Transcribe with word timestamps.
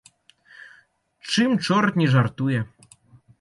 Чым 1.33 1.51
чорт 1.67 1.93
не 2.03 2.07
жартуе! 2.15 2.59